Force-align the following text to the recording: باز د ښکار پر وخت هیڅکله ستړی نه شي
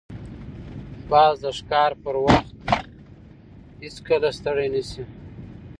باز 1.11 1.35
د 1.43 1.45
ښکار 1.57 1.91
پر 2.03 2.15
وخت 2.25 2.55
هیڅکله 3.83 4.29
ستړی 4.37 4.67
نه 4.75 4.81
شي 4.89 5.03